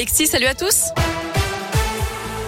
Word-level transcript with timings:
Lexi, 0.00 0.28
salut 0.28 0.46
à 0.46 0.54
tous. 0.54 0.92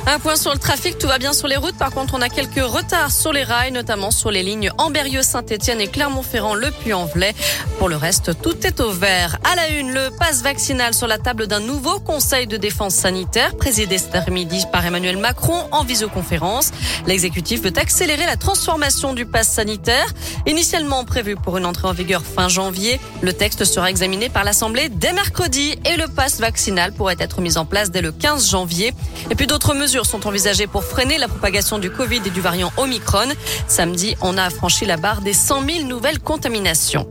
Un 0.06 0.18
point 0.18 0.36
sur 0.36 0.52
le 0.52 0.58
trafic, 0.58 0.98
tout 0.98 1.06
va 1.06 1.18
bien 1.18 1.32
sur 1.32 1.46
les 1.46 1.56
routes. 1.56 1.76
Par 1.76 1.90
contre, 1.90 2.14
on 2.14 2.20
a 2.20 2.28
quelques 2.28 2.64
retards 2.64 3.12
sur 3.12 3.32
les 3.32 3.44
rails, 3.44 3.70
notamment 3.70 4.10
sur 4.10 4.30
les 4.30 4.42
lignes 4.42 4.70
Amberieux, 4.78 5.22
Saint-Etienne 5.22 5.80
et 5.80 5.86
Clermont-Ferrand, 5.86 6.54
le 6.54 6.70
Puy-en-Velay. 6.70 7.34
Pour 7.78 7.88
le 7.88 7.96
reste, 7.96 8.40
tout 8.42 8.66
est 8.66 8.80
au 8.80 8.90
vert. 8.90 9.38
À 9.50 9.54
la 9.54 9.68
une, 9.68 9.92
le 9.92 10.10
passe 10.18 10.42
vaccinal 10.42 10.94
sur 10.94 11.06
la 11.06 11.18
table 11.18 11.46
d'un 11.46 11.60
nouveau 11.60 12.00
conseil 12.00 12.46
de 12.46 12.56
défense 12.56 12.94
sanitaire, 12.94 13.56
présidé 13.56 13.98
cet 13.98 14.14
après-midi 14.16 14.64
par 14.72 14.84
Emmanuel 14.84 15.16
Macron 15.16 15.68
en 15.70 15.84
visioconférence. 15.84 16.72
L'exécutif 17.06 17.62
veut 17.62 17.72
accélérer 17.76 18.26
la 18.26 18.36
transformation 18.36 19.14
du 19.14 19.26
passe 19.26 19.48
sanitaire. 19.48 20.06
Initialement 20.46 21.04
prévu 21.04 21.36
pour 21.36 21.58
une 21.58 21.66
entrée 21.66 21.86
en 21.86 21.92
vigueur 21.92 22.22
fin 22.22 22.48
janvier, 22.48 22.98
le 23.22 23.32
texte 23.32 23.64
sera 23.64 23.90
examiné 23.90 24.28
par 24.28 24.44
l'Assemblée 24.44 24.88
dès 24.88 25.12
mercredi 25.12 25.76
et 25.84 25.96
le 25.96 26.08
passe 26.08 26.40
vaccinal 26.40 26.92
pourrait 26.92 27.16
être 27.20 27.40
mis 27.40 27.58
en 27.58 27.64
place 27.64 27.90
dès 27.90 28.02
le 28.02 28.12
15 28.12 28.50
janvier. 28.50 28.92
Et 29.30 29.34
puis 29.34 29.46
d'autres 29.46 29.74
mesures 29.74 29.89
sont 29.98 30.26
envisagées 30.26 30.66
pour 30.66 30.84
freiner 30.84 31.18
la 31.18 31.28
propagation 31.28 31.78
du 31.78 31.90
Covid 31.90 32.20
et 32.24 32.30
du 32.30 32.40
variant 32.40 32.72
Omicron. 32.76 33.28
Samedi, 33.66 34.16
on 34.20 34.38
a 34.38 34.48
franchi 34.50 34.86
la 34.86 34.96
barre 34.96 35.20
des 35.20 35.32
100 35.32 35.66
000 35.68 35.86
nouvelles 35.86 36.20
contaminations. 36.20 37.10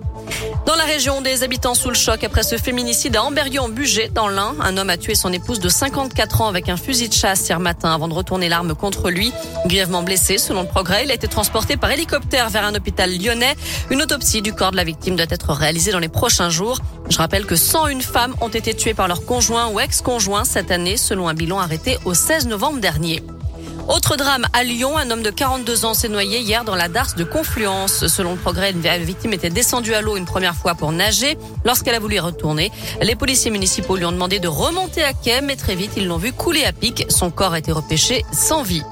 Dans 0.70 0.76
la 0.76 0.84
région, 0.84 1.22
des 1.22 1.42
habitants 1.42 1.74
sous 1.74 1.90
le 1.90 1.96
choc 1.96 2.24
après 2.24 2.44
ce 2.44 2.56
féminicide 2.56 3.16
à 3.16 3.24
Amberieu 3.24 3.60
en 3.60 3.70
Bugey, 3.70 4.12
dans 4.14 4.28
l'Ain. 4.28 4.54
Un 4.62 4.78
homme 4.78 4.92
a 4.92 4.98
tué 4.98 5.16
son 5.16 5.34
épouse 5.34 5.60
de 5.60 5.68
54 5.68 6.42
ans 6.42 6.48
avec 6.48 6.70
un 6.70 6.78
fusil 6.78 7.10
de 7.10 7.14
chasse 7.16 7.50
hier 7.50 7.60
matin 7.60 7.92
avant 7.92 8.08
de 8.08 8.14
retourner 8.14 8.50
l'arme 8.50 8.76
contre 8.76 9.10
lui. 9.10 9.34
Grièvement 9.66 10.04
blessé, 10.04 10.38
selon 10.38 10.62
le 10.62 10.68
progrès, 10.68 11.06
il 11.06 11.10
a 11.10 11.16
été 11.16 11.28
transporté 11.28 11.76
par 11.76 11.90
hélicoptère 11.90 12.52
vers 12.52 12.66
un 12.66 12.76
hôpital 12.76 13.10
lyonnais. 13.10 13.56
Une 13.90 14.04
autopsie 14.04 14.44
du 14.44 14.54
corps 14.54 14.70
de 14.70 14.78
la 14.78 14.84
victime 14.84 15.16
doit 15.16 15.26
être 15.32 15.54
réalisée 15.54 15.92
dans 15.92 15.98
les 15.98 16.08
prochains 16.08 16.52
jours. 16.52 16.78
Je 17.10 17.18
rappelle 17.18 17.48
que 17.48 17.56
101 17.56 18.02
femmes 18.02 18.36
ont 18.40 18.50
été 18.50 18.76
tuées 18.76 18.94
par 18.94 19.08
leur 19.08 19.26
conjoint 19.26 19.70
ou 19.70 19.80
ex-conjoint 19.80 20.44
cette 20.44 20.70
année, 20.70 20.98
selon 20.98 21.28
un 21.30 21.34
bilan 21.34 21.58
arrêté 21.58 21.98
au 22.06 22.14
16 22.14 22.46
novembre 22.46 22.80
dernier. 22.80 23.24
Autre 23.90 24.18
drame 24.18 24.46
à 24.54 24.64
Lyon, 24.64 25.00
un 25.00 25.10
homme 25.10 25.24
de 25.24 25.32
42 25.32 25.84
ans 25.84 25.96
s'est 25.96 26.10
noyé 26.10 26.42
hier 26.42 26.64
dans 26.64 26.76
la 26.76 26.90
darse 26.90 27.16
de 27.16 27.24
Confluence. 27.24 28.06
Selon 28.06 28.34
le 28.34 28.38
progrès, 28.38 28.72
la 28.72 29.00
victime 29.00 29.34
était 29.34 29.50
descendue 29.50 29.96
à 29.96 30.02
l'eau 30.02 30.16
une 30.16 30.26
première 30.26 30.54
fois 30.54 30.76
pour 30.76 30.92
nager. 30.92 31.40
Lorsqu'elle 31.66 31.96
a 31.96 32.00
voulu 32.00 32.18
y 32.18 32.20
retourner, 32.20 32.72
les 33.02 33.16
policiers 33.16 33.50
municipaux 33.50 33.96
lui 33.96 34.06
ont 34.06 34.12
demandé 34.12 34.38
de 34.38 34.48
remonter 34.48 35.04
à 35.04 35.14
quai, 35.14 35.42
mais 35.42 35.56
très 35.56 35.74
vite, 35.74 35.94
ils 35.98 36.06
l'ont 36.06 36.18
vu 36.18 36.32
couler 36.34 36.66
à 36.66 36.72
pic. 36.72 37.08
Son 37.10 37.32
corps 37.32 37.54
a 37.54 37.60
été 37.60 37.72
repêché 37.72 38.24
sans 38.32 38.62
vie. 38.62 38.84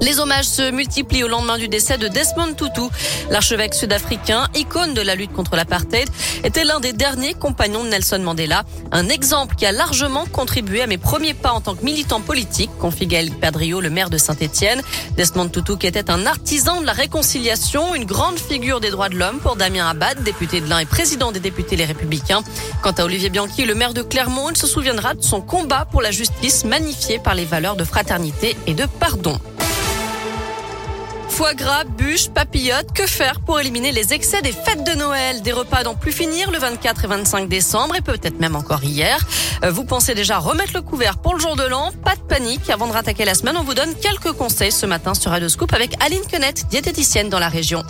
Les 0.00 0.18
hommages 0.18 0.44
se 0.44 0.70
multiplient 0.70 1.24
au 1.24 1.28
lendemain 1.28 1.56
du 1.56 1.68
décès 1.68 1.98
de 1.98 2.08
Desmond 2.08 2.54
Tutu. 2.54 2.82
L'archevêque 3.30 3.74
sud-africain, 3.74 4.48
icône 4.54 4.92
de 4.92 5.00
la 5.00 5.14
lutte 5.14 5.32
contre 5.32 5.56
l'apartheid, 5.56 6.08
était 6.42 6.64
l'un 6.64 6.80
des 6.80 6.92
derniers 6.92 7.34
compagnons 7.34 7.84
de 7.84 7.88
Nelson 7.88 8.18
Mandela. 8.18 8.64
Un 8.92 9.08
exemple 9.08 9.54
qui 9.54 9.66
a 9.66 9.72
largement 9.72 10.26
contribué 10.26 10.82
à 10.82 10.86
mes 10.86 10.98
premiers 10.98 11.32
pas 11.34 11.52
en 11.52 11.60
tant 11.60 11.74
que 11.74 11.84
militant 11.84 12.20
politique, 12.20 12.70
confie 12.78 13.06
Gaël 13.06 13.30
Padrio, 13.30 13.80
le 13.80 13.90
maire 13.90 14.10
de 14.10 14.18
Saint-Étienne. 14.18 14.82
Desmond 15.16 15.48
Tutu 15.48 15.78
qui 15.78 15.86
était 15.86 16.10
un 16.10 16.26
artisan 16.26 16.80
de 16.80 16.86
la 16.86 16.92
réconciliation, 16.92 17.94
une 17.94 18.04
grande 18.04 18.38
figure 18.38 18.80
des 18.80 18.90
droits 18.90 19.08
de 19.08 19.16
l'homme 19.16 19.38
pour 19.38 19.56
Damien 19.56 19.88
Abad, 19.88 20.22
député 20.22 20.60
de 20.60 20.68
l'Ain 20.68 20.80
et 20.80 20.86
président 20.86 21.32
des 21.32 21.40
députés 21.40 21.76
Les 21.76 21.84
Républicains. 21.84 22.42
Quant 22.82 22.92
à 22.92 23.04
Olivier 23.04 23.30
Bianchi, 23.30 23.64
le 23.64 23.74
maire 23.74 23.94
de 23.94 24.02
Clermont, 24.02 24.50
il 24.50 24.56
se 24.56 24.66
souviendra 24.66 25.14
de 25.14 25.22
son 25.22 25.40
combat 25.40 25.86
pour 25.90 26.02
la 26.02 26.10
justice 26.10 26.64
magnifié 26.64 27.18
par 27.18 27.34
les 27.34 27.44
valeurs 27.44 27.76
de 27.76 27.84
fraternité 27.84 28.56
et 28.66 28.74
de 28.74 28.86
pardon. 28.86 29.38
Foie 31.34 31.54
gras, 31.54 31.82
bûches, 31.82 32.28
papillotes, 32.28 32.92
que 32.92 33.08
faire 33.08 33.40
pour 33.40 33.58
éliminer 33.58 33.90
les 33.90 34.14
excès 34.14 34.40
des 34.40 34.52
fêtes 34.52 34.84
de 34.84 34.96
Noël? 34.96 35.42
Des 35.42 35.50
repas 35.50 35.82
d'en 35.82 35.96
plus 35.96 36.12
finir 36.12 36.48
le 36.52 36.58
24 36.58 37.04
et 37.04 37.08
25 37.08 37.48
décembre 37.48 37.96
et 37.96 38.00
peut-être 38.00 38.38
même 38.38 38.54
encore 38.54 38.84
hier. 38.84 39.18
Euh, 39.64 39.72
vous 39.72 39.82
pensez 39.82 40.14
déjà 40.14 40.38
remettre 40.38 40.74
le 40.74 40.82
couvert 40.82 41.18
pour 41.18 41.34
le 41.34 41.40
jour 41.40 41.56
de 41.56 41.64
l'an? 41.64 41.90
Pas 42.04 42.14
de 42.14 42.20
panique. 42.20 42.70
Avant 42.70 42.86
de 42.86 42.92
rattaquer 42.92 43.24
la 43.24 43.34
semaine, 43.34 43.56
on 43.56 43.64
vous 43.64 43.74
donne 43.74 43.96
quelques 43.96 44.30
conseils 44.30 44.70
ce 44.70 44.86
matin 44.86 45.12
sur 45.14 45.32
Radio 45.32 45.48
Scoop 45.48 45.72
avec 45.72 46.00
Aline 46.04 46.24
Quenette, 46.30 46.68
diététicienne 46.68 47.30
dans 47.30 47.40
la 47.40 47.48
région. 47.48 47.82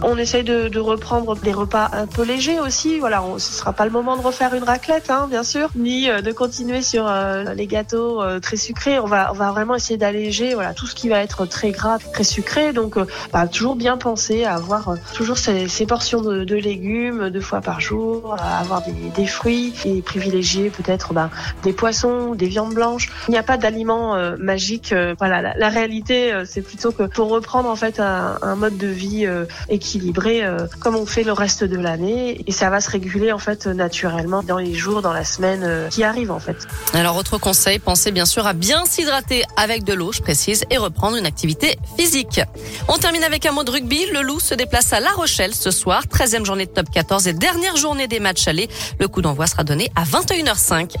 On 0.00 0.16
essaye 0.16 0.44
de, 0.44 0.68
de, 0.68 0.78
reprendre 0.78 1.34
des 1.34 1.52
repas 1.52 1.90
un 1.92 2.06
peu 2.06 2.22
légers 2.22 2.60
aussi. 2.60 3.00
Voilà, 3.00 3.20
on, 3.20 3.38
ce 3.40 3.52
sera 3.52 3.72
pas 3.72 3.84
le 3.84 3.90
moment 3.90 4.16
de 4.16 4.22
refaire 4.22 4.54
une 4.54 4.62
raclette, 4.62 5.10
hein, 5.10 5.26
bien 5.28 5.42
sûr, 5.42 5.70
ni 5.74 6.08
euh, 6.08 6.22
de 6.22 6.30
continuer 6.30 6.82
sur 6.82 7.08
euh, 7.08 7.52
les 7.54 7.66
gâteaux 7.66 8.22
euh, 8.22 8.38
très 8.38 8.56
sucrés. 8.56 9.00
On 9.00 9.06
va, 9.06 9.32
on 9.32 9.34
va 9.34 9.50
vraiment 9.50 9.74
essayer 9.74 9.96
d'alléger, 9.96 10.54
voilà, 10.54 10.72
tout 10.72 10.86
ce 10.86 10.94
qui 10.94 11.08
va 11.08 11.18
être 11.18 11.46
très 11.46 11.72
gras, 11.72 11.98
très 11.98 12.22
sucré. 12.22 12.72
Donc, 12.72 12.96
bah, 13.32 13.48
toujours 13.48 13.74
bien 13.74 13.96
penser 13.96 14.44
à 14.44 14.54
avoir 14.54 14.94
toujours 15.14 15.36
ces, 15.36 15.66
ces 15.66 15.84
portions 15.84 16.22
de, 16.22 16.44
de, 16.44 16.54
légumes 16.54 17.30
deux 17.30 17.40
fois 17.40 17.60
par 17.60 17.80
jour, 17.80 18.36
à 18.38 18.60
avoir 18.60 18.82
des, 18.82 18.92
des 19.16 19.26
fruits 19.26 19.74
et 19.84 20.00
privilégier 20.00 20.70
peut-être 20.70 21.12
bah, 21.12 21.28
des 21.64 21.72
poissons, 21.72 22.36
des 22.36 22.46
viandes 22.46 22.72
blanches. 22.72 23.10
Il 23.26 23.32
n'y 23.32 23.38
a 23.38 23.42
pas 23.42 23.56
d'aliments 23.56 24.16
magiques. 24.38 24.94
voilà, 25.18 25.42
la, 25.42 25.54
la 25.56 25.68
réalité, 25.68 26.32
c'est 26.44 26.62
plutôt 26.62 26.92
que 26.92 27.02
pour 27.02 27.30
reprendre 27.30 27.68
en 27.68 27.76
fait 27.76 27.98
un, 27.98 28.38
un 28.42 28.54
mode 28.54 28.76
de 28.76 28.86
vie 28.86 29.26
équilibré 29.68 29.87
équilibré 29.88 30.44
euh, 30.44 30.66
comme 30.80 30.96
on 30.96 31.06
fait 31.06 31.22
le 31.22 31.32
reste 31.32 31.64
de 31.64 31.76
l'année 31.76 32.44
et 32.46 32.52
ça 32.52 32.68
va 32.68 32.80
se 32.80 32.90
réguler 32.90 33.32
en 33.32 33.38
fait 33.38 33.66
naturellement 33.66 34.42
dans 34.42 34.58
les 34.58 34.74
jours, 34.74 35.00
dans 35.00 35.12
la 35.12 35.24
semaine 35.24 35.62
euh, 35.64 35.88
qui 35.88 36.04
arrive 36.04 36.30
en 36.30 36.38
fait. 36.38 36.56
Alors 36.92 37.16
autre 37.16 37.38
conseil, 37.38 37.78
pensez 37.78 38.10
bien 38.10 38.26
sûr 38.26 38.46
à 38.46 38.52
bien 38.52 38.84
s'hydrater 38.84 39.44
avec 39.56 39.84
de 39.84 39.94
l'eau, 39.94 40.12
je 40.12 40.20
précise, 40.20 40.64
et 40.70 40.76
reprendre 40.76 41.16
une 41.16 41.26
activité 41.26 41.78
physique. 41.96 42.40
On 42.88 42.98
termine 42.98 43.24
avec 43.24 43.46
un 43.46 43.52
mot 43.52 43.64
de 43.64 43.70
rugby. 43.70 44.06
Le 44.12 44.22
Loup 44.22 44.40
se 44.40 44.54
déplace 44.54 44.92
à 44.92 45.00
La 45.00 45.10
Rochelle 45.10 45.54
ce 45.54 45.70
soir, 45.70 46.04
13e 46.06 46.44
journée 46.44 46.66
de 46.66 46.70
top 46.70 46.90
14 46.90 47.26
et 47.28 47.32
dernière 47.32 47.76
journée 47.76 48.08
des 48.08 48.20
matchs 48.20 48.46
allés. 48.48 48.68
Le 49.00 49.08
coup 49.08 49.22
d'envoi 49.22 49.46
sera 49.46 49.64
donné 49.64 49.90
à 49.96 50.04
21h05. 50.04 50.96